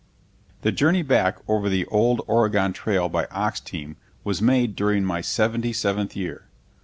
[0.63, 5.21] The journey back over the old Oregon Trail by ox team was made during my
[5.21, 6.47] seventy seventh year.